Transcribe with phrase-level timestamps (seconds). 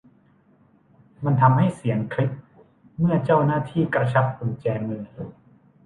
[1.23, 2.31] มันทำให้เสียงคลิก
[2.99, 5.07] เมื่อเจ้าหน้าที่กระชับกุญแจมือ